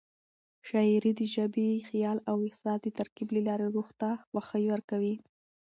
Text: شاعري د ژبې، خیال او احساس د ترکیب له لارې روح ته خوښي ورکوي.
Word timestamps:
شاعري 0.69 1.11
د 1.19 1.21
ژبې، 1.33 1.69
خیال 1.89 2.17
او 2.31 2.37
احساس 2.47 2.79
د 2.83 2.87
ترکیب 2.97 3.27
له 3.35 3.41
لارې 3.47 3.67
روح 3.75 3.87
ته 3.99 4.09
خوښي 4.27 4.63
ورکوي. 4.73 5.15